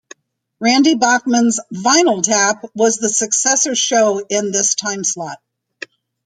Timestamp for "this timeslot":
4.49-5.35